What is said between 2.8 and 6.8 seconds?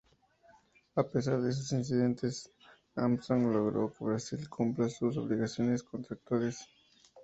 Armstrong logró que Brasil cumpla con sus obligaciones contractuales.